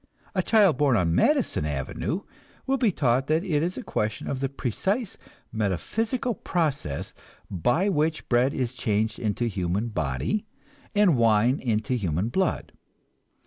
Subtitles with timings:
[0.33, 2.21] A child born on Madison Avenue
[2.65, 5.15] will be taught that it is a question of the precise
[5.51, 7.13] metaphysical process
[7.51, 10.47] by which bread is changed into human body
[10.95, 12.71] and wine into human blood.